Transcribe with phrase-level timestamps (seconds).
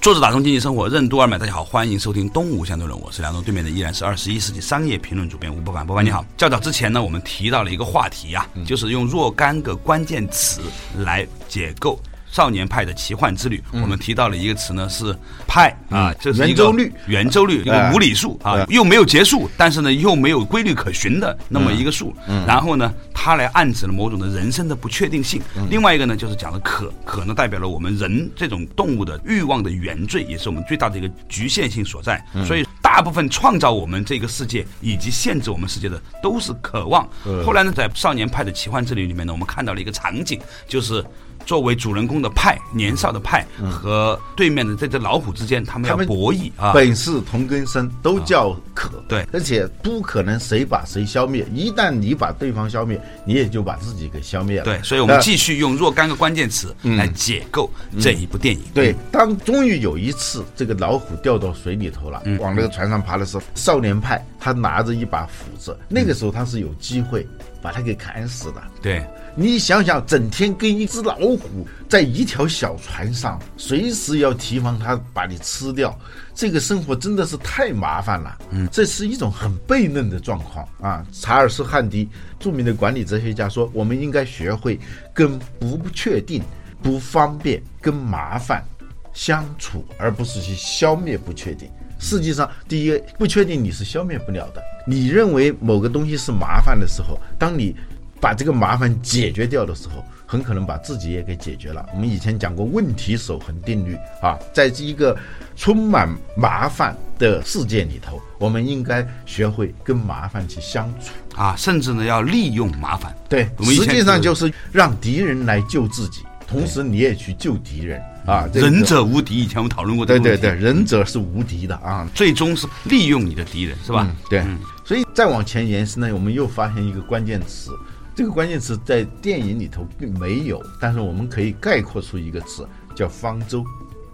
[0.00, 5.86] 坐着打通经济生活任督二脉，大家好，欢迎收听东吴相对论，我是梁东，对面的依然是二十一世纪商业评论主编吴伯凡。
[5.86, 10.62] 伯凡你好，较早之前呢，我们提到了一个话题啊，就是用若干个关键词
[10.96, 12.00] 来解构。
[12.30, 15.16] 少年派的奇幻之旅，我们提到了一个词呢，是
[15.46, 22.14] 派啊，这是一个圆周率，圆周率一个无理数啊，又没有结束，但是呢又没有规律可循的那么一个数。
[22.46, 25.42] 然后呢，它来暗指了某种的人生的不确定性。
[25.68, 32.24] 另外一个呢，就是讲的可，可呢代表了我们人这种动物的欲望的原罪，也是我们最大的一个局限性所在。
[32.46, 37.08] 所以，大部分创造我们这个世界以及限制我们世界的都是渴望。
[37.44, 41.04] 后来呢，在少年派的奇幻之旅里面呢，我们看到了一个场景，就是。
[41.44, 46.72] 作为主人公的派，年少的派和对面的这只老虎之间，他们要博弈啊。
[46.72, 48.90] 本是同根生，都叫可。
[49.08, 51.46] 对，而且不可能谁把谁消灭。
[51.52, 54.64] 一旦你把对方消灭，你也就把自己给消灭了。
[54.64, 57.68] 对，所以我们继续用若干个关键词来解构
[58.00, 58.62] 这一部电影。
[58.72, 67.24] 对，当终于有一次这个老虎掉到水里头了，往那个船上爬的时候，少年派他拿着一把斧子，那个时候他是有机会
[67.62, 68.62] 把他给砍死的。
[68.82, 69.04] 对。
[69.36, 75.96] 你想想，整天跟一只老虎在一条小船上，随时要提防它把你吃掉，
[76.34, 78.38] 这个生活真的是太麻烦了。
[78.50, 81.06] 嗯，这是一种很悖论的状况啊。
[81.12, 82.08] 查尔斯·汉迪，
[82.40, 84.78] 著名的管理哲学家说，我们应该学会
[85.14, 86.42] 跟不确定、
[86.82, 88.64] 不方便、跟麻烦
[89.12, 91.70] 相处，而不是去消灭不确定。
[92.00, 94.62] 实际上，第一，不确定你是消灭不了的。
[94.86, 97.76] 你认为某个东西是麻烦的时候，当你
[98.20, 101.84] 把这个麻烦解决掉的时候，很可能把自己也给解决了。
[101.92, 105.16] 我们以前讲过问题守恒定律啊，在这一个
[105.56, 113.14] 充满麻烦的世界里头，我们应该学会跟麻烦去相处啊，甚至呢要利用麻烦。
[113.28, 118.48] 对，实际上就是让敌人来救自己，同时你也去救敌人啊。
[118.52, 124.08] 仁者无敌，以前我们讨论过这个对对对，仁者是无敌的啊，最终是利用你的敌人，是吧？
[124.28, 124.44] 对，
[124.84, 127.72] 所以再往前延伸呢，我们又发现一个关键词。
[128.14, 133.64] 这个关键词在电影里头并没有，但是我们可以概括出一个词，叫方舟。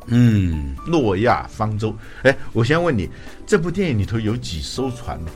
[0.07, 1.93] 嗯，诺亚方舟。
[2.23, 3.11] 哎，我先问你，
[3.45, 5.31] 这部电影里头有几艘船呢？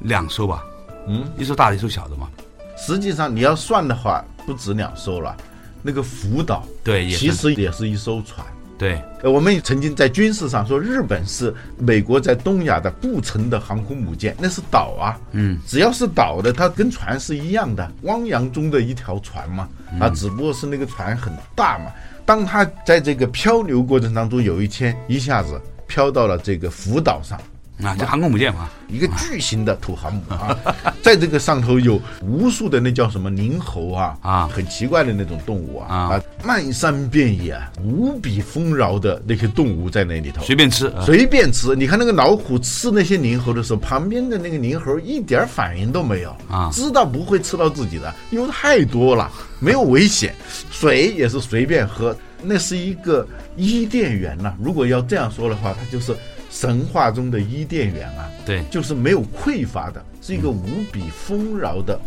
[0.00, 0.64] 两艘吧。
[1.06, 2.28] 嗯，一艘大的，一艘小的嘛？
[2.76, 5.36] 实际上你要算的话，不止两艘了。
[5.82, 8.46] 那个福岛，对，其实也是一艘船。
[8.78, 19.68] 对，呃，我们曾经在军事上说，日本是美国在东亚的不成的航空母舰，那是岛啊，嗯，只要是岛的，它跟船是一样的，汪洋中的一条船嘛，
[19.98, 21.86] 啊，只不过是那个船很大嘛。
[22.24, 27.36] 当它在这个漂流过程当中，有一天一下子飘到了这个福岛上。
[27.82, 30.56] 啊，这航空母舰嘛，一个巨型的土航母啊，
[31.00, 41.76] 在这个上头有无数的那叫什么灵猴啊啊，很奇怪的那种动物啊啊，漫山遍野无比丰饶的那些动物在那里头，随便吃，随便吃。
[41.76, 49.30] 你看那个老虎吃那些灵猴的时候，旁边的那个灵猴一点反应都没有啊，知道不会吃到自己的，因为太多了，
[49.60, 50.34] 没有危险。
[50.70, 53.24] 水也是随便喝，那是一个
[53.56, 54.52] 伊甸园呐。
[54.60, 56.16] 如果要这样说的话，它就是。
[56.50, 61.98] 神话中的伊甸园啊，对，就是没有匮乏的，是一个无比丰饶的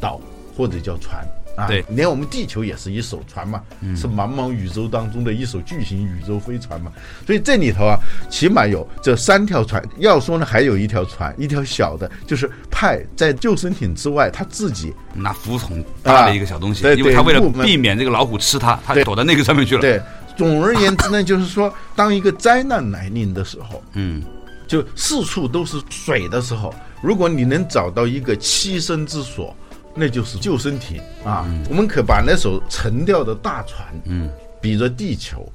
[0.00, 0.20] 岛
[0.56, 1.26] 或者叫船
[1.56, 1.66] 啊。
[1.66, 3.62] 对，连我们地球也是一艘船嘛，
[3.96, 6.92] 是茫茫宇宙当中的一艘巨型宇宙飞船嘛。
[7.26, 7.98] 所以这里头啊，
[8.28, 9.82] 起码有这三条船。
[9.98, 19.80] 要说呢，还有一条船，一条小的，就是派在救生艇之外，他自己拿浮筒搭了一个小东西，因为他为了避免这个老虎吃他，他躲到那个上面去了。
[19.80, 20.00] 对。
[20.40, 24.22] 总而言之呢，就是说，当一个灾难来临的时候，嗯，
[24.66, 29.54] 就四处都是水的时候，如果你能找到一个栖身之所，
[29.94, 31.46] 那就是救生艇啊。
[31.68, 34.30] 我们可把那艘沉掉的大船，嗯，
[34.62, 35.46] 比作地球，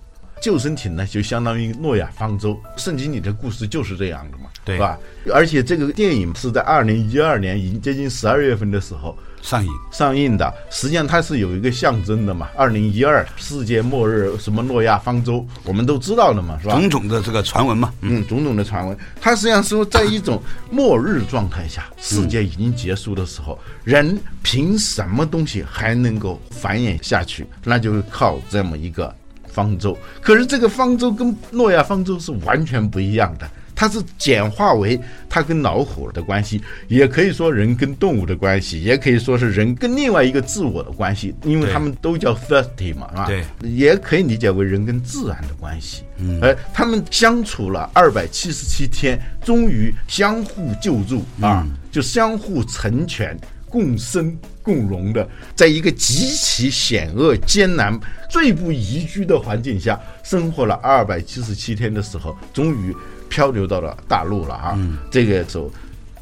[0.46, 2.56] 救生艇呢，就相当于诺亚方舟。
[2.78, 4.96] 圣经里的故事就是这样的嘛，对是吧？
[5.34, 9.72] 而且这个电影是在二零一二年，已经接近十二月份的时候上映。
[9.92, 10.54] 上映的。
[10.70, 16.76] 实际上它是有一个象征的嘛，二零一二世界末日，什么诺亚方舟，我们都知道的嘛，是吧？
[16.76, 20.40] 种种的这个传闻嘛，嗯，种种的传闻，它实际上说，在一种
[20.70, 27.48] 末日状态下，世界已经结束的时候，人凭什么东西还能够繁衍下去？
[27.64, 29.12] 那就是靠这么一个
[29.56, 29.98] 方舟。
[30.22, 33.50] 可是这个方舟跟诺亚方舟是完全不一样的。
[33.78, 34.98] 它是简化为
[35.30, 43.26] 它跟老虎的关系，也可以说人跟动物的关系，也可以说是人跟另外一个自我的关系，因为他们都叫 thirsty 嘛，是吧？
[43.28, 46.04] 对，也可以理解为人跟自然的关系。
[46.18, 53.38] 嗯，而他们相处了二百七十七天，终于相互救助啊，就相互成全。
[53.76, 54.34] 共生
[54.64, 58.00] 共荣的，在一个极其险恶、艰难、
[58.30, 62.96] 最不宜居的环境下生活了二百七十七天的时候，终于
[63.28, 64.80] 漂流到了大陆了啊！
[65.12, 65.70] 这个时候，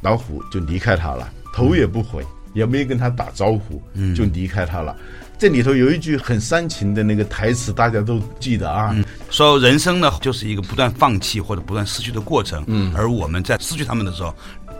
[0.01, 3.79] 老虎就离开他了，头也不回，也没跟他打招呼，
[4.15, 4.97] 就离开他了。
[5.37, 8.95] 这里头有一句很煽情的那个台词，大家都记得啊。
[9.29, 14.33] 说人生呢就是一个不断放弃或者不断失去的过程，嗯，而我们在失去他们的时候，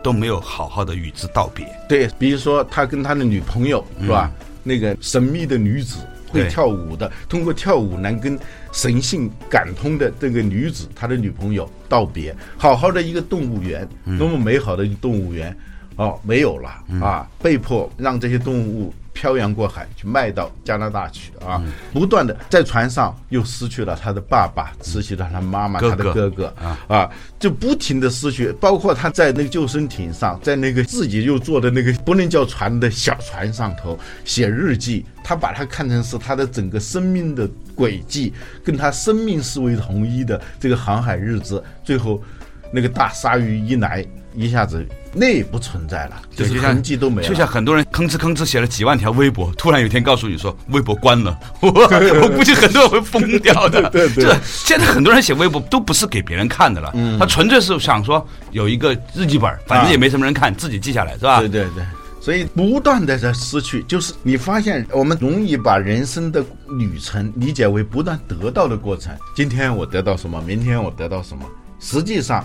[0.04, 1.66] 都没有好好的与之道别。
[1.88, 4.30] 对，比如说他跟他的女朋友是吧？
[4.62, 5.98] 那个神秘的女子
[6.30, 8.38] 会跳舞的，通过跳舞能跟
[8.72, 12.36] 神性感通的这个女子，他的女朋友道别。
[12.58, 15.56] 好好的一个动物园，多么美好的一个动物园，
[15.96, 16.70] 哦，没有了
[17.02, 18.94] 啊，被迫让这些动物。
[19.24, 21.64] 漂洋过海去卖到加拿大去啊！
[21.94, 27.10] 不断的在船上又失去了他的爸爸，失去了他妈妈，哥他的哥哥啊啊，
[27.40, 42.22] 就不停的失去，包括他在那个救生艇上，在那个自己又坐的那个不能叫船的小船上头写日记，他把它看成是他的整个生命的轨迹，跟他生命视为统一的这个航海日子，最后
[42.74, 53.89] 那个大鲨鱼一来，一下子那也不存在了，就是痕迹都没了，就像很多人吭哧吭哧写了几万条微博，突然有一天告诉你说微博关了， 我我估计很多人会疯掉的。
[53.91, 61.39] 对对现在很多人写微博都不是给别人看的了，他纯粹是想说有一个日记本，反正也没什么人看，自己记下来是吧？
[61.39, 61.83] 对对对，
[62.19, 66.44] 所以不断的在失去，就是你发现我们容易把人生的
[66.80, 69.13] 旅程理解为不断得到的过程。
[69.35, 71.45] 今天我得到什么，明天我得到什么，
[71.80, 72.44] 实际上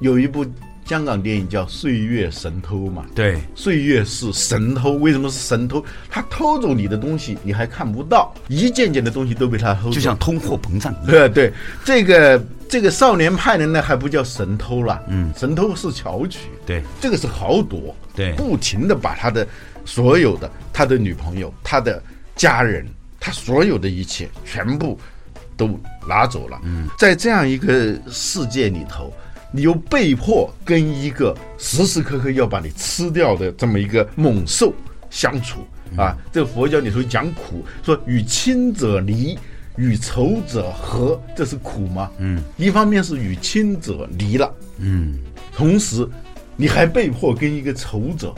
[0.00, 0.46] 有一部
[0.88, 3.04] 香港电影叫《岁月神偷》嘛。
[3.14, 5.84] 对岁月是神偷，为什么是神偷？
[6.08, 9.90] 他偷走你的东西，你还看不到，一件件的东西都被他偷走。
[9.90, 11.06] 就像通货膨胀一样。
[11.06, 11.52] 对 对，
[11.84, 19.46] 这个这个少年派的那还不叫神偷了，嗯，神偷是巧取，对这个是豪夺，对不停的把他的
[19.84, 22.02] 所有的他的女朋友、他的
[22.34, 22.86] 家人、
[23.20, 24.98] 他所有的一切全部
[25.54, 26.58] 都拿走了。
[26.64, 29.12] 嗯，在这样一个世界里头，
[29.52, 34.72] 你又被迫跟一个时时刻刻要把你吃掉的这么一个猛兽
[35.10, 35.60] 相处
[35.96, 36.16] 啊。
[36.32, 39.38] 这个佛教里头讲苦，说与亲者离。
[39.80, 42.10] 与仇者和，这是苦吗？
[42.18, 45.16] 嗯，一方面是与亲者离了，嗯，
[45.54, 46.04] 同时
[46.56, 48.34] 你还被迫跟一个仇者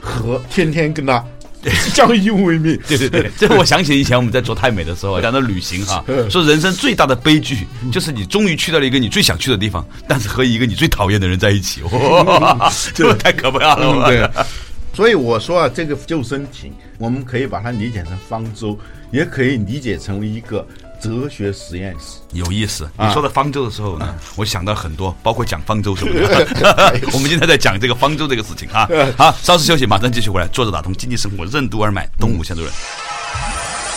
[0.00, 1.26] 和，天天跟他
[1.94, 2.78] 相依为命。
[2.86, 13.78] 对对对， 这我想起以前我们在做太美的时候讲到旅行哈，说人生最大的悲剧就是你终于去到了一个你最想去的地方，但是和一个你最讨厌的人在一起，哇，这太可怕了。
[13.82, 14.30] 嗯，对。
[14.94, 18.78] 所以我说啊，这个救生艇，我们可以把它理解成方舟，
[19.12, 20.66] 也可以理解成为一个
[21.00, 22.18] 哲学实验室。
[22.32, 26.46] 有意思，你说到方舟的时候呢，我想到很多，包括讲方舟什么的。
[27.12, 28.88] 我们今天在讲这个方舟这个事情啊。
[29.16, 30.46] 好，稍事休息，马上继续回来。
[30.48, 32.74] 坐着打通经济生活任督二脉，东吴相对论。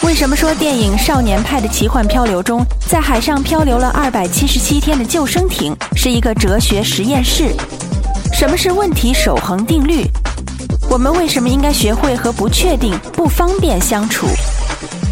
[0.04, 7.53] 为什么说电影《少年派的奇幻漂流》中，在海上漂流了二百七十七天的救生艇是一个哲学实验室？
[8.32, 10.06] 什么是问题守恒定律？
[10.89, 14.25] 我们为什么应该学会和不确定、不方便相处？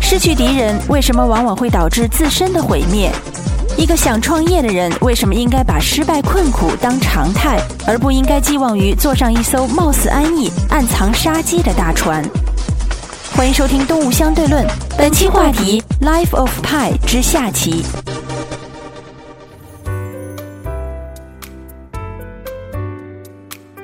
[0.10, 3.12] 失去敌人为什么往往会导致自身的毁灭？
[3.78, 12.24] 一个想创业的人为什么应该把失败困苦当常态，而不应该寄望于坐上一艘貌似安逸、暗藏杀机的大船？
[13.36, 14.66] 欢迎收听《动物相对论》，
[14.98, 17.84] 本期话题《Life of Pi》之下棋。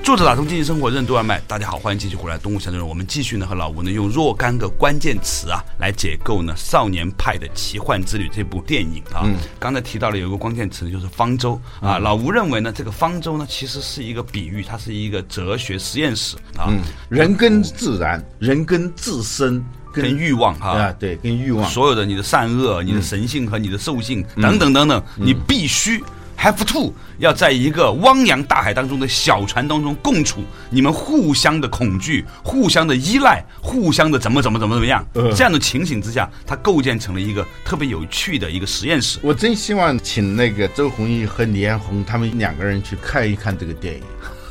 [0.04, 2.86] 作者打通经济生活任督二脉，大家好，欢迎继续回来东吴相对论。
[2.86, 9.24] 我们继续呢和老吴呢用若干个关键词啊来解构呢《少年派的奇幻之旅》这部电影啊。
[9.58, 11.98] 刚才提到了有一个关键词就是方舟啊。
[12.00, 16.68] 老吴认为呢这个方舟呢其实是一个比喻，它是一个哲学实验室啊。
[17.08, 26.04] 人跟自然，人跟自身跟欲望哈，啊，对，跟欲望，所有的你的善恶、你的神性和你的兽性等等等等，你必须
[26.38, 39.20] have to 要在一个汪洋大海当中的小船当中共处，你们互相的恐惧、互相的依赖、互相的怎么怎么怎么怎么样，呃这样的情形之下，它构建成了一个特别有趣的一个实验室。
[39.22, 44.04] 我真希望请那个周鸿祎和李彦宏他们两个人去看一看这个电影，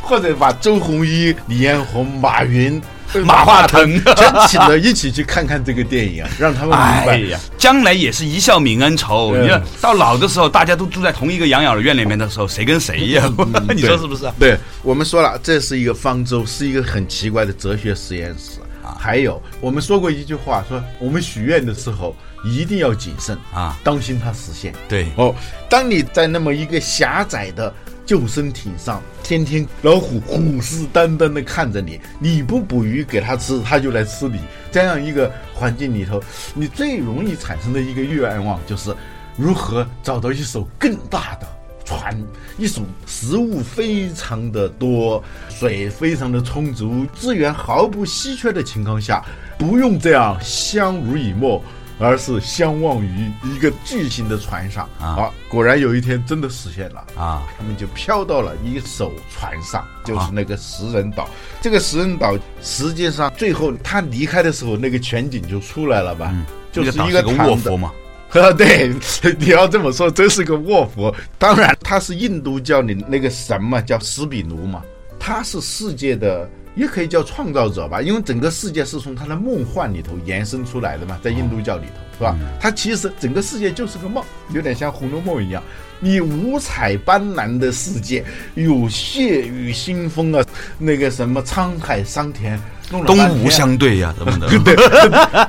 [0.02, 2.80] 或者把周鸿祎、李彦宏、马云、
[3.24, 7.06] 马化腾全请了一起去看看这个电影，让他们明白。
[7.08, 9.32] 哎呀，将来也是一笑泯恩仇。
[9.34, 13.30] 嗯你看到老的时候，大家都住在同一个养老院里面的时候，谁跟谁呀？
[13.74, 14.34] 你说是不是啊？
[14.38, 18.60] 对我们说了，这是一个方舟，是一个很奇怪的哲学实验室。
[18.98, 22.14] 还有，我们说过一句话，说我们许愿的时候
[22.44, 24.74] 一定要谨慎啊，当心它实现。
[24.88, 25.34] 对，哦，
[25.68, 27.72] 当你在那么一个狭窄的
[28.10, 34.40] 救生艇上，天天老虎虎视眈眈的看着你，你不捕鱼给它吃，它就来吃你。
[34.72, 36.20] 这样一个环境里头，
[36.52, 38.92] 你最容易产生的一个愿望就是
[39.36, 41.46] 如何找到一艘更大的。
[41.84, 42.20] 船，
[42.58, 49.24] 一艘食物非常的多，水非常的充足，资源毫不稀缺的情况下，
[49.56, 51.62] 不用这样相濡以沫，
[52.00, 57.46] 而是相望于一个巨型的船上啊好，果然有一天真的实现了啊！
[57.58, 61.28] 他们就飘到了一艘船上，就是那个食人岛。
[61.60, 66.34] 这个食人岛实际上最后他离开的时候，那个全景就出来了吧？
[66.72, 67.92] 就是一个卧佛嘛，
[68.32, 68.90] 啊，对，
[69.38, 71.14] 你要这么说，真是个卧佛。
[71.38, 74.82] 当然，他是印度教里那个神嘛，叫斯比奴嘛，
[75.18, 82.36] 他是世界的，也可以叫创造者吧，因为整个世界是从他的梦幻里头延伸出来的嘛，在印度教里头，是吧？
[82.60, 85.62] 他其实整个世界就是个梦，有点像《红楼梦》一样。
[86.02, 88.24] 你五彩斑斓的世界，
[88.54, 90.42] 有血雨腥风啊，
[90.78, 92.58] 那个什么沧海桑田，
[92.90, 94.48] 弄了东吴相对呀， 怎么的？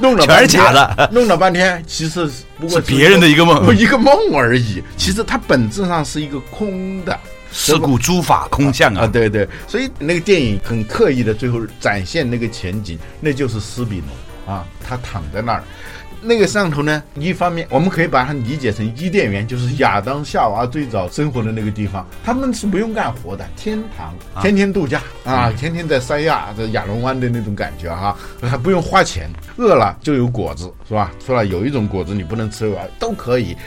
[0.01, 4.83] 弄了全是假的，弄了半天，其实不过是别人的一个梦一个梦而已。
[4.97, 7.17] 其实它本质上是一个空的
[7.51, 9.07] 是故诸法空相啊，啊！
[9.07, 9.47] 对对。
[9.67, 15.63] 所以那个电影很刻意的最后展现那个前景，那就是斯比诺啊，他躺在那儿。
[16.23, 31.11] 那个上头呢，一方面我们可以把它理解成伊甸园，就是亚当夏娃最早生活的那个地方，他们是不用干活的，天堂，天天度假啊，天天在三亚在亚龙湾的那种感觉哈、还不用花钱，饿了就有果子是吧？
[31.25, 33.57] 说了有一种果子你不能吃完都可以，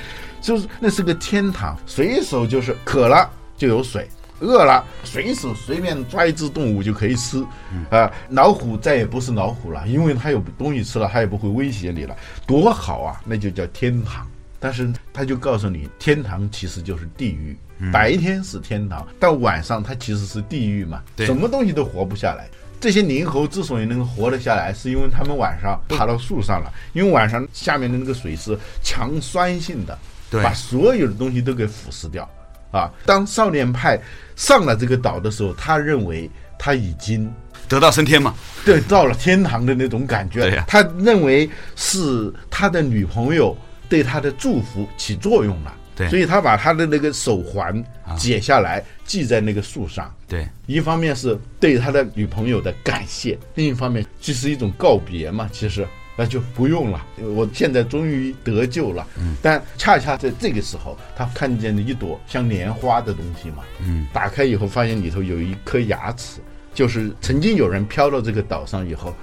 [0.41, 3.29] 就是那是个天堂，随手就是渴了
[3.65, 4.07] 就有水。
[4.41, 7.43] 饿了，随手随便抓一只动物就可以吃，
[7.89, 12.15] 啊，老虎再也不是老虎了，因为它有东西吃了，它也不会威胁你了，
[12.47, 13.23] 多好啊！
[13.25, 14.27] 那就叫天堂。
[14.59, 17.57] 但是他就告诉你，天堂其实就是地狱，
[17.93, 22.49] 白天是天堂，到晚上它其实是地狱嘛，对什么东西都活不下来。
[22.81, 29.97] 这些灵猴之所以能够活得下来，是因为他们晚上爬到树上了，因为晚上下面的那个水是强酸性的，
[30.29, 32.29] 对把所有的东西都给腐蚀掉。
[32.75, 33.99] 啊，当少年派
[34.35, 36.29] 上了这个岛的时候，他认为
[36.59, 37.33] 他已经
[37.69, 40.41] 得道升天嘛，对到了天堂的那种感觉。
[40.41, 43.57] 对呀他认为是他的女朋友
[43.89, 45.73] 对他的祝福起作用了。
[45.97, 47.73] 对所以他把他的那个手环
[48.17, 50.13] 解下来，系在那个树上。
[50.27, 55.49] 对，一方面是对他的女朋友的感谢，另一方面就是一种告别嘛。
[55.53, 55.87] 其实
[56.17, 59.07] 那就不用了，我现在终于得救了。
[59.19, 63.65] 嗯，但恰恰在这个时候，他看见了一朵像莲花的东西嘛。
[63.81, 66.41] 嗯，打开以后发现里头有一颗牙齿，
[66.73, 69.15] 就是曾经有人飘到这个岛上以后，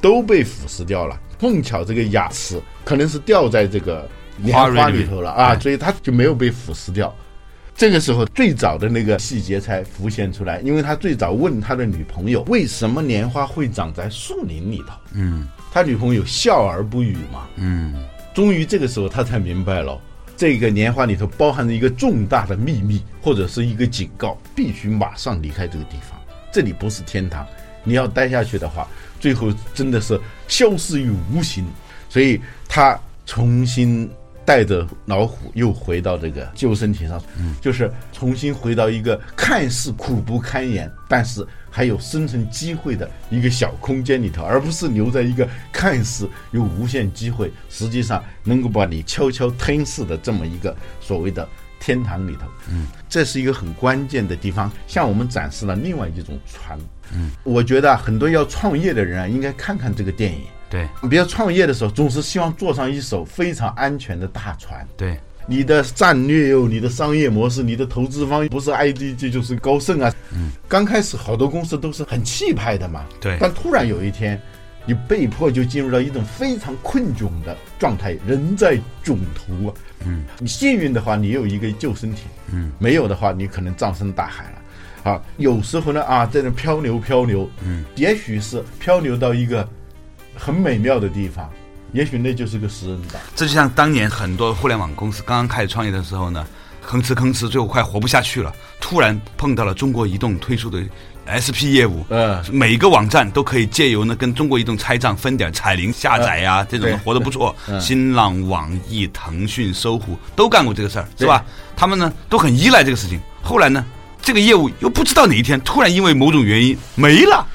[0.00, 1.20] 都被腐蚀掉了。
[1.38, 7.14] 碰巧这个牙齿可能是掉在这个莲花里头了啊，所以它就没有被腐蚀掉。
[7.76, 15.46] 这个时候，最早的那个细节才浮现出来，因为他最早问他的女朋友为什么莲花会长在树林里头，嗯
[15.78, 17.46] 他女朋友笑而不语嘛。
[17.54, 17.94] 嗯，
[18.34, 19.96] 终于这个时候他才明白了，
[20.36, 26.18] 这个莲花里头包含着一个重大的秘密，或者是一个警告，必须马上离开这个地方。
[26.50, 27.46] 这里不是天堂，
[27.84, 28.88] 你要待下去的话，
[29.20, 31.64] 最后真的是消失于无形。
[32.08, 34.10] 所以他重新
[34.44, 41.46] 带着老虎又回到这个救生艇上，嗯就是重新回到一个看似苦不堪言，但是
[41.78, 52.48] 还有生存机会的一个小空间里头，而不是留在一个看似有无限机会，实际上能够把你悄悄吞噬的这么一个所谓的天堂里头。
[52.68, 56.76] 嗯，这是一个很关键的地方，向我们展示了另外一种船。
[57.12, 60.40] 嗯，我觉得啊很多要创业的人啊，应该看看这个电影。
[60.68, 64.84] 对比如创业的时候，总是希望坐上一艘非常安全的大船。
[64.96, 65.16] 对，
[65.50, 70.14] 你的战略哟，你的商业模式，你的投资方不是 IDG 就是高盛啊。
[70.30, 73.38] 嗯，刚开始好多公司都是很气派的嘛，对。
[73.40, 74.38] 但突然有一天，
[74.84, 79.74] 你被迫就进入到一种非常困窘的状态，人在囧途啊。
[80.04, 85.10] 嗯，你幸运的话，你有一个救生艇；嗯，没有的话，你可能葬身大海了。
[85.10, 89.66] 啊，有时候呢啊，在那漂流漂流，嗯，也许是漂流到一个
[90.34, 91.50] 很美妙的地方，
[91.92, 93.18] 也许那就是个食人岛。
[93.34, 96.46] 这就像当年很多互联网公司刚刚开始创业的时候呢，
[96.86, 100.82] 吭哧吭哧，最后快活不下去了，突然碰到了中国移动推出的
[101.28, 107.54] SP 业务，嗯每个网站都可以借由呢跟中国移动拆账分点彩铃下载呀、这种对活得不错。
[107.68, 111.44] 嗯新浪、网易、腾讯、搜狐都干过这个事儿，是吧？
[111.76, 113.20] 他们呢都很依赖这个事情。
[113.42, 113.84] 后来呢，
[114.22, 117.46] 这个业务又不知道哪一天突然因为某种原因没了。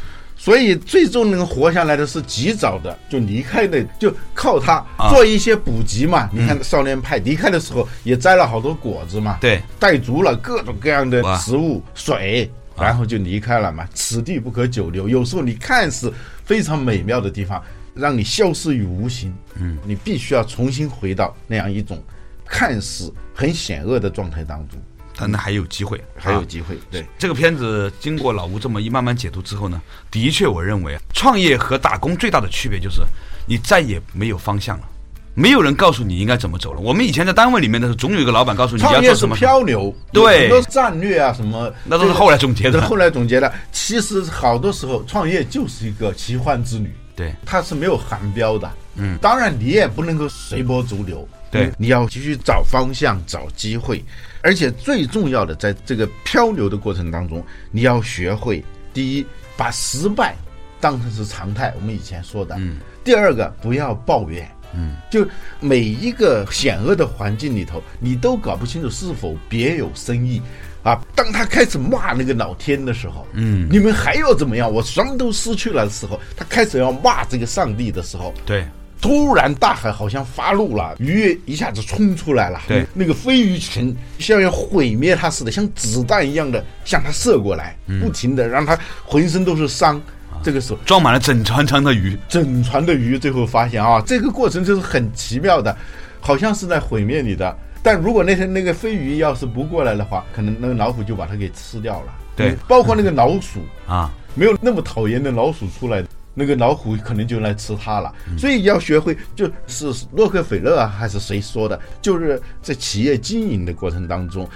[0.43, 6.29] 所以最终能活下来的是及早的就离开的，就靠它啊做一些补给嘛。
[6.33, 13.87] 你看少年派离开的时候也摘了好多果子嘛，对，带足了各种各样的食物、水，然后就离开了嘛。
[13.93, 15.07] 此地不可久留。
[15.07, 16.11] 有时候你看似
[16.43, 19.33] 非常美妙的地方，让你消失于无形。
[19.55, 22.03] 嗯，你必须要重新回到那样一种
[22.45, 24.77] 看似很险恶的状态当中，
[25.17, 26.77] 但那还有机会，啊还有机会。
[26.89, 33.01] 对，这个片子经过老吴这么一慢慢解读之后呢，的确，我认为啊，创业和打工最大的区别就是，
[33.45, 34.87] 你再也没有方向了，
[35.35, 36.79] 没有人告诉你应该怎么走了。
[36.79, 43.53] 我们以前在单位里面的时候，总有一个老板告诉你要创业是做什么，漂流，对很多战略啊什么，那都是后来总结的后来总结的。
[43.71, 48.71] 其实好多时候创业就是一个奇幻之旅，对，它是没有航标的。
[48.95, 54.03] 嗯，当然你也不能够随波逐流，对嗯你要继续找方向、找机会，
[54.41, 59.25] 而且最重要的，在这个漂流的过程当中，你要学会第一，
[59.57, 60.35] 把失败
[60.79, 62.55] 当成是常态，我们以前说的。
[62.59, 62.77] 嗯。
[63.03, 64.49] 第二个，不要抱怨。
[64.75, 65.27] 嗯，就
[65.59, 70.41] 每一个险恶的环境里头，你都搞不清楚是否别有深意。
[70.83, 71.01] 啊！
[71.15, 74.69] 当他开始骂那个老天的时候，嗯，你们还要怎么样？
[74.69, 78.67] 我什么都失去了的时候，他开始要骂这个上帝的时候，对，
[79.03, 90.01] 突然大海好像发怒了，鱼一下子冲出来了，对那个飞鱼群像要毁灭它似的，像子弹一样的向它射过来，不停的让它浑身都是伤。
[90.41, 95.75] 这个时候，装满了整船船的鱼，整船的鱼最后发现啊，这个过程就是很奇妙的，
[96.21, 97.53] 好像是在毁灭你的。
[97.81, 102.13] 但如果那天那个飞鱼要是不过来的话，可能那个老虎就把它给吃掉了。
[102.35, 106.03] 对嗯包括那个老鼠，啊，没有那么讨厌的老鼠出来，
[106.33, 108.13] 那个老虎可能就来吃它了。
[108.37, 114.49] 所以要学会，就是洛克菲勒啊，还是谁说的，就是在企业经营的过程当中，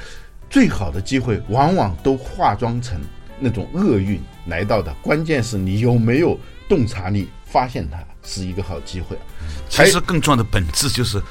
[0.49, 2.99] 最好的机会往往都化妆成
[3.39, 4.93] 那种厄运来到的。
[5.01, 9.17] 关键是你有没有洞察力，发现它是一个好机会。
[9.69, 11.21] 其实更重要的本质就是，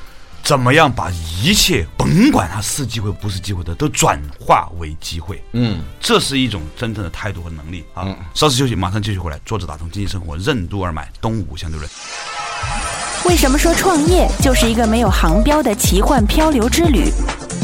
[0.46, 1.10] 怎么样把
[1.42, 5.42] 一切甭管它是机会不是机会的，都转化为机会。
[5.54, 8.06] 嗯，这是一种真正的态度和能力啊！
[8.32, 9.40] 稍事休息，马上继续回来。
[9.44, 11.90] 坐着打通经济生活，任督二脉，东吴相对论。
[13.24, 17.10] 为什么说创业就是一个没有航标的奇幻漂流之旅？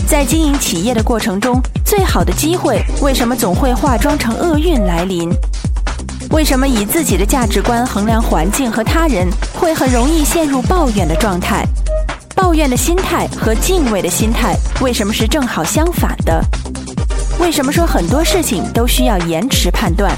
[0.08, 5.32] 在经营企业的过程中，最好的机会为什么总会化妆成厄运来临？
[6.30, 11.64] 为什么以自己的价值观衡量环境和他人，会很容易陷入抱怨的状态？
[12.42, 16.44] 抱怨的心态和敬畏的心态为什么是正好相反的？
[17.38, 20.12] 为什么说很多事情都需要延迟判断？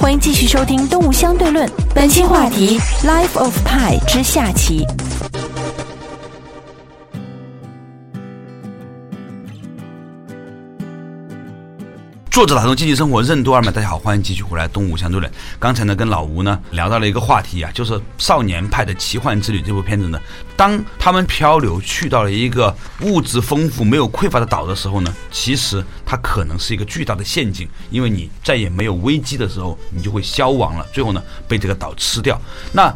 [0.00, 4.86] 欢迎继续收听《动物相对论》，本期话题《Life of Pi》之下棋。
[12.42, 15.32] 作者打通经济生活任督二脉，大家好，欢迎继续回来东吴相对论。
[15.60, 20.20] 刚才呢跟老吴呢聊到了一个话题啊，就是《少年派的奇幻之旅》这部片子呢，
[20.56, 32.36] 当他们漂流去到了一个物质丰富、没有匮乏的岛的时候呢，其实它可能是一个巨大的陷阱，因为你再也没有危机的时候，你就会消亡了，最后呢被这个岛吃掉。
[32.72, 32.92] 那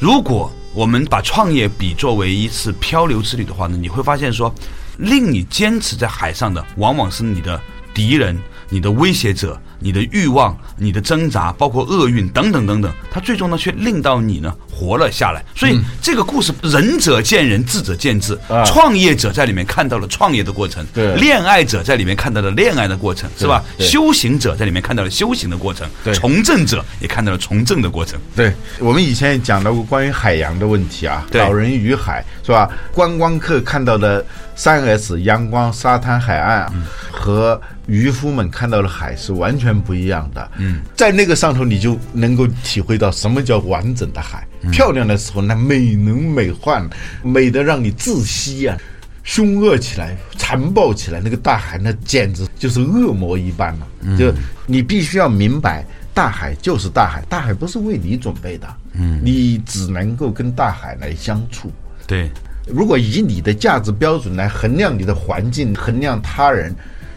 [0.00, 4.52] 如果我们把创业比作为一次漂流之旅的话呢，你会发现说，
[4.96, 7.60] 令你坚持在海上的，往往是你的
[7.94, 8.36] 敌人、
[8.68, 15.44] 你的威胁者、你的欲望、你的挣扎，包括厄运等等等等，它最终呢却令到你呢活了下来。
[15.54, 18.38] 所以这个故事，仁者见仁，智者见智。
[18.48, 23.64] 啊创业者在里面看到了创业的过程，对恋爱者在里面看到了恋爱的过程，是吧？
[23.78, 28.18] 修行者在里面看到了修行的过程，对从政者也看到了从政的过程。
[28.36, 32.68] 对，我们以前也讲到过关于海洋的问题啊，对老人与海是吧？
[32.92, 34.24] 观光客看到的
[34.58, 36.72] 三 S 阳光、沙滩、海岸啊，
[37.12, 40.50] 和渔夫们看到的海是完全不一样的。
[40.58, 44.44] 嗯，在那个上头，你就能够体会到什么叫完整的海。
[44.72, 46.90] 漂亮的时候，那美轮美奂，
[47.22, 48.76] 美得让你窒息啊。
[49.22, 53.86] 凶恶起来、残暴起来，那个大海那简直就是恶魔一般了。
[54.18, 54.32] 就
[54.66, 58.66] 你必须要明白，大海就是大海，大海不是为你准备的。
[58.94, 61.70] 嗯，你只能够跟大海来相处。
[62.06, 62.30] 对，
[62.68, 66.74] 如果以你的价值标准来衡量你的环境、衡量他人，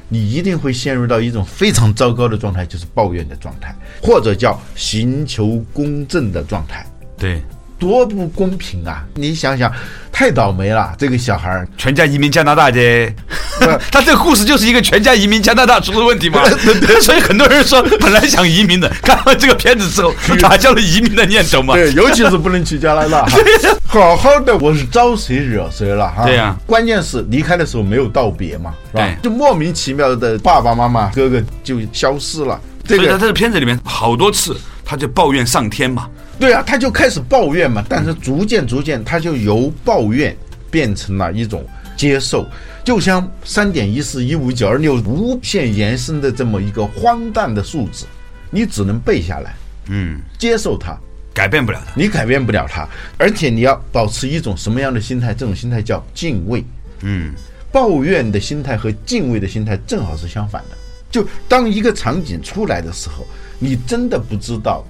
[0.07, 6.85] 你一定会陷入到一种非常糟糕的状态，就是抱怨的状态，或者叫寻求公正的状态。
[7.17, 7.41] 对，
[7.81, 9.03] 多不公平啊！
[9.15, 9.73] 你想想，
[10.11, 11.67] 太倒霉了，这个小孩儿。
[11.75, 13.11] 全家移民加拿大的，
[13.91, 16.43] 他这个故事就是一个全家移民加拿大出了问题嘛。
[17.01, 21.73] 所以很多人说，本来想移民的， 看完这个片子之后，打消了移民的念头嘛。
[21.73, 23.25] 对，尤其是不能去加拿大。
[23.25, 23.39] 哈
[23.87, 26.23] 好好的，我是招谁惹谁了哈？
[26.23, 29.09] 对呀关键是离开的时候没有道别嘛，是吧？
[29.23, 32.61] 就莫名其妙的爸爸妈妈、哥哥就消失了。
[32.85, 36.07] 这个所以在这个片子里面，好多次他就抱怨上天嘛。
[36.41, 40.35] 对啊，他就开始抱怨嘛，但是逐渐逐渐，他就由抱怨
[40.71, 41.63] 变成了一种
[41.95, 42.47] 接受，
[42.83, 48.07] 就像三点一四一五九二六无限延伸的这么一个荒诞的数字，
[48.49, 49.53] 你只能背下来，
[49.89, 50.97] 嗯，接受它，
[51.31, 51.93] 改变不了它。
[51.95, 55.35] 你改变不了它，而且你要保持一种什么样的心态？
[55.35, 56.65] 这种心态叫敬畏。
[57.01, 57.31] 嗯，
[57.71, 60.77] 抱怨的心态和敬畏的心态正好是相反的。
[61.11, 63.27] 就当一个场景出来的时候，
[63.59, 64.83] 你真的不知道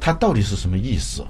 [0.00, 1.22] 它到底是什么意思。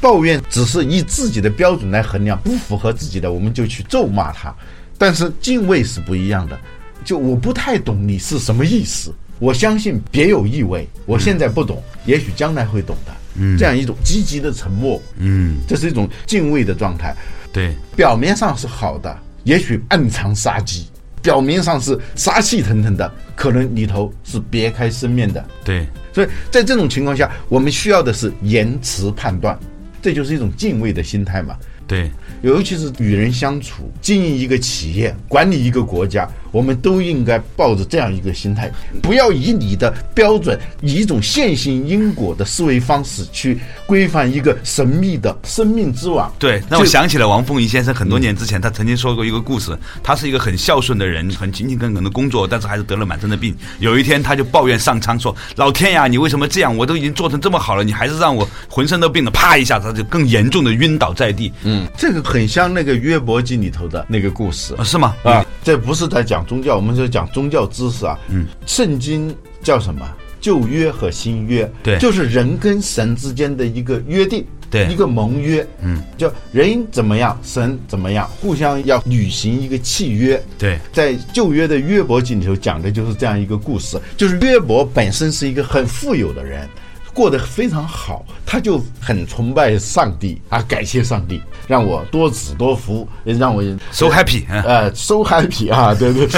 [0.00, 4.54] 抱怨只是以自己的标准来衡量，不符合自己的我们就去咒骂他。
[4.96, 6.58] 但是敬畏是不一样的，
[7.04, 13.12] 就我不太懂你是什么意思，我相信别有意味，我现在不懂，也许将来会懂的。
[13.40, 17.14] 嗯，这样一种积极的沉默，嗯，这是一种敬畏的状态。
[17.52, 20.84] 对，表面上是好的，也许暗藏杀机；
[21.28, 25.44] 表面上是杀气腾腾的，可能里头是别开生面的。
[25.62, 29.58] 对，所以在这种情况下，我们需要的是延迟判断，
[30.00, 31.54] 这就是一种敬畏的心态嘛。
[31.86, 32.10] 对，
[32.40, 38.70] 尤其是与人相处、经营一个企业、管理一个国家，我们都应该抱着这样一个心态，
[39.02, 46.32] 不要以你的标准，以一种线性因果的思维方式去规范一个神秘的生命之网。
[46.38, 49.76] 对，让我想起了王凤仪先生很多年之前，他曾经说过一个故事。
[50.02, 53.54] 他是一个很孝顺的人，很勤勤恳恳的工作，但是还是得了满身的病。
[53.78, 56.76] 有一天，他就抱怨上苍说：“老天呀，你为什么这样？
[56.76, 61.52] 我都已经做成这么好了，你还是让我浑身都病了。”啪一下，他就更严重的晕倒在地。
[61.64, 65.14] 嗯，这个很像那个约伯记里头的那个故事啊是吗？
[65.22, 68.18] 啊，这不是在讲宗教，我们是讲宗教知识啊。
[68.28, 70.06] 嗯，圣经叫什么？
[70.40, 75.66] 旧约和新约，对就是人跟神之间的一个约定，对一个盟约。
[75.82, 80.40] 嗯，就人怎么样，神怎么样，互相要履行一个契约。
[80.56, 86.68] 对，在旧约的约伯记里头讲的就是这样一个故事，就是约伯本身是一个很富有的人，
[87.14, 96.28] 过得非常好，他就很崇拜上帝啊，感谢上帝让我多子多福，让我 so happy 啊呃，so happy 啊， 对对。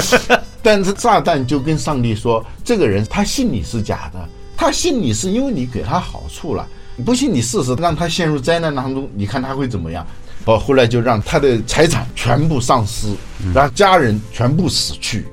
[0.63, 10.05] 但是炸弹就跟上帝说，这个人他信你是假的，他信你是因为你给他好处了，你不信你试试，让他陷入灾难当中，你看他会怎么样？
[10.45, 13.07] 哦，后来就让他的财产全部丧失，
[13.53, 15.27] 然后家人全部死去，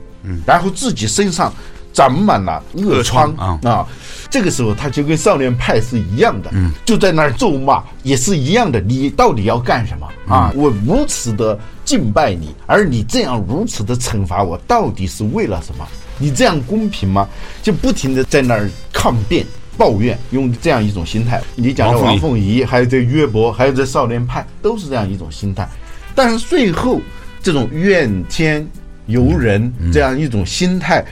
[0.44, 1.52] 然后自己身上
[1.92, 3.86] 长满了恶疮恶疮啊。
[4.30, 6.50] 这个时候他就跟少年派是一样的，
[6.84, 8.80] 就在那儿咒骂，也是一样的。
[8.80, 10.52] 你到底要干什么啊？
[10.54, 15.86] 我如此的敬拜你，而你这样如此的惩罚我，到底是为了什么？
[16.18, 17.28] 你这样公平吗？
[17.62, 19.46] 就不停的在那儿抗辩。
[19.78, 21.40] 抱怨，用这样一种心态。
[21.54, 25.68] 你讲的王凤仪王凤仪，还有这约伯，还有这少年派，都是这样一种心态。
[26.16, 27.00] 但是最后，
[27.40, 28.66] 这种怨天
[29.06, 31.06] 尤人这样一种心态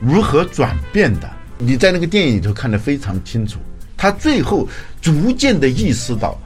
[0.00, 1.30] 如何转变的？
[1.58, 3.58] 你在那个电影里头看得非常清楚。
[3.96, 4.68] 他最后
[5.02, 6.38] 逐渐的意识到，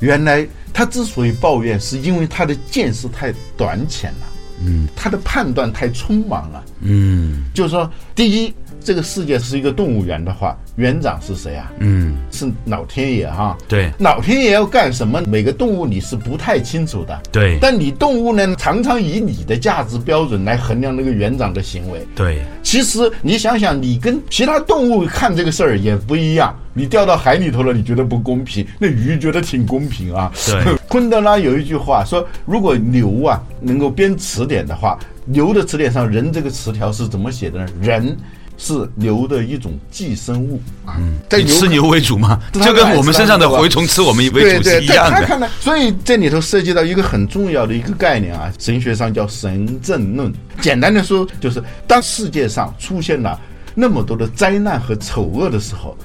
[0.00, 4.26] 原来他之所以抱怨，是因为他的见识太短浅了，
[4.62, 11.72] 嗯，他的判断太匆忙了，嗯就是说，第一，这个世界是一个动物园的话，园长是谁啊？
[11.78, 13.56] 嗯，是老天爷哈。
[13.66, 15.22] 对老天爷要干什么？
[15.26, 17.18] 每个动物你是不太清楚的。
[17.32, 22.06] 对但你动物呢，常常以你的价值标准来衡量那个园长的行为。
[22.14, 26.54] 对其实你想想，你跟其他动物看这个事儿也不一样。
[26.76, 30.30] 你掉到海里头了，你觉得不公平，那鱼觉得挺公平啊。
[30.44, 37.66] 对 昆德拉有一句话说，如果牛啊能够编词典的话，牛的词典上“人”这个词条是怎么写的呢？
[37.80, 38.16] 人
[38.56, 40.60] 是牛的一种寄生物。
[40.84, 40.96] 啊，
[41.28, 45.48] 在以吃牛为主嘛，就跟我们身上的蛔虫吃我们为主是一样的。
[45.60, 50.32] 所以这里头涉及到一个很重要的一个概念啊，神学上叫神正论。
[50.60, 53.38] 简单的说，就是当世界上出现了
[53.74, 55.96] 那么多的灾难和丑恶的时候，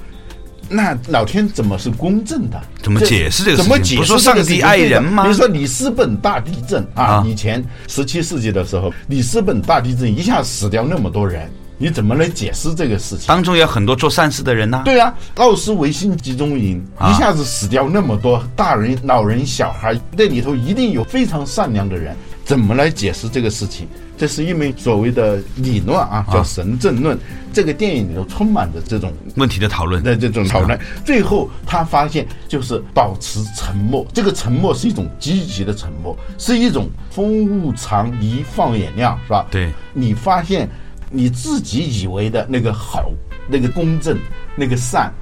[0.68, 2.60] 那老天怎么是公正的？
[2.82, 3.64] 怎么解释这个事情？
[3.64, 5.22] 怎么解释上帝爱人吗？
[5.22, 11.50] 比如说里斯本大地震啊啊，以前十七世纪的时候，里斯本大地震一下死掉那么多人，
[11.82, 13.26] 你怎么来解释这个事情？
[13.26, 22.14] 当中有很多做善事的人呐、对啊，奥斯维辛集中营啊一下子死掉那么多大人、老人、小孩，那里头一定有非常善良的人，
[22.44, 23.88] 怎么来解释这个事情？
[24.18, 27.18] 这是一门所谓的理论啊，叫神证论。
[27.52, 30.02] 这个电影里头充满着这种问题的讨论。
[30.02, 39.46] 的这种讨论，最后他发现就是保持沉默，这个沉默是一种积极的沉默，是一种风物长宜放眼量，是吧？
[39.50, 40.68] 对，你发现
[41.10, 43.10] 你自己以为的那个好、
[43.48, 44.18] 那个公正、
[44.56, 45.12] 那个善。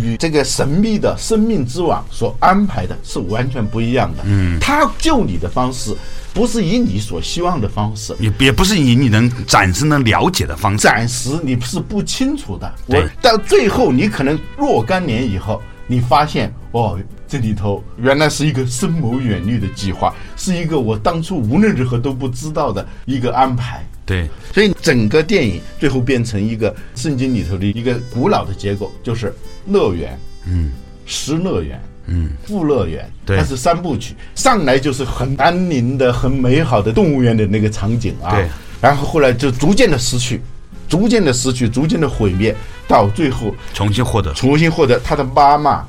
[0.00, 4.22] 与这个神秘的生命之网所安排的是完全不一样的。
[4.24, 5.94] 嗯，他救你的方式
[6.32, 10.78] 不是以你所希望的方式，也也不是以你能暂时能了解的方式。
[10.84, 12.74] 暂时你是不清楚的。
[12.86, 23.84] 对我到最后，你可能若干年以后，你发现哦，这里头原来是一个深谋远虑的计划，是一个我当初无论如何都不知道的一个安排。
[24.06, 29.34] 对，所以整个电影最后变成一个圣经里头的一个古老的结构，就是
[29.66, 30.70] 乐园，嗯，
[31.06, 33.38] 失乐园，嗯，富乐园，对。
[33.38, 38.46] 它是三部曲，上来就是很安宁的、很美好的动物园的那个场景啊，对，
[38.80, 40.40] 然后后来就逐渐的失去，
[40.86, 42.54] 逐渐的失去，逐渐的毁灭，
[42.86, 44.34] 到最后重新获得。
[44.34, 45.82] 重新获得他的妈妈、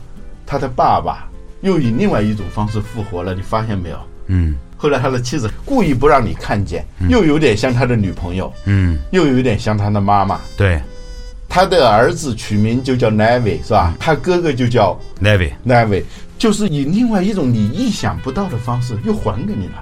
[0.45, 1.29] 他的爸爸，
[1.61, 3.99] 又以另外一种方式复活了，你发现没有？
[4.27, 10.39] 嗯后来他的妻子故意不让你看见，又有点像他的女朋友，嗯，又有点像他的妈妈。
[10.55, 10.79] 对。
[11.49, 13.95] 他的儿子取名就叫 Navy 是吧？
[13.99, 16.03] 他哥哥就叫 Navy，Navy
[16.37, 19.81] 就是以另外一种你意想不到的方式又还给你了，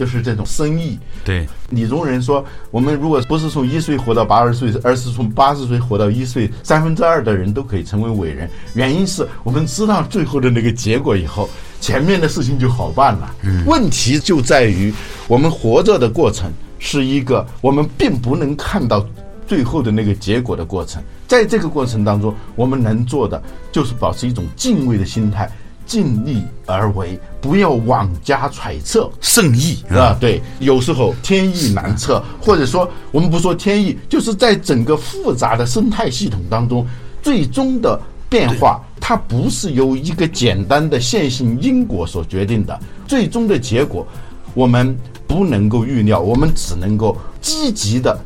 [0.00, 0.98] 就是这种生意。
[1.22, 8.48] 对李宗仁说：“我们如果不是从一岁活到八十岁，而是从八十岁活到一岁，三分之二的人都可以成为伟人。
[8.72, 11.50] 原因是我们知道最后的那个结果以后，
[11.82, 13.30] 前面的事情就好办了。
[13.66, 14.90] 问题就在于
[15.28, 19.06] 我们活着的过程是一个我们并不能看到
[19.46, 21.02] 最后的那个结果的过程。
[21.28, 25.46] 在这个过程当中，我们能做的就是保持一种敬畏的心态。”
[25.90, 36.86] 尽力而为，不要妄加揣测，圣意啊，对，有时候天意难测，或者说我们不说天意，就是在整个复杂的生态系统当中，
[37.20, 44.06] 最终的变化，它不是由一个简单的线性因果所决定的，最终的结果
[44.54, 48.16] 我们不能够预料，我们只能够积极的、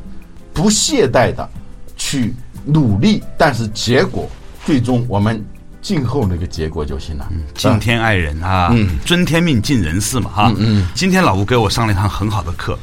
[0.53, 1.49] 不懈怠的
[1.97, 2.35] 去
[2.67, 4.29] 努力，但是结果
[4.67, 5.43] 最终我们
[5.85, 7.29] 静候那个结果就行了。
[7.55, 10.53] 敬天爱人啊，嗯尊天命尽人事嘛哈。
[10.57, 12.77] 嗯，今天老吴给我上了一堂很好的课，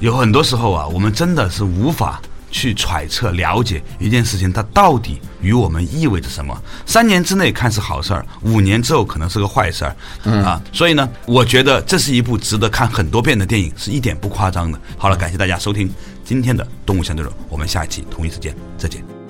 [0.00, 2.20] 有很多时候啊，我们真的是无法。
[2.54, 6.54] 去揣测了解一件事情，它到底与我们意味着什么？
[6.84, 14.78] 三年之内看是好事儿，五年之后可能是个坏事儿，啊，所以呢，我觉得这是一部值得看很多遍的电影，是一点不夸张的。
[14.98, 15.90] 好了，感谢大家收听
[16.26, 19.21] 今天的《动物相对论》，我们下一期同一时间再见。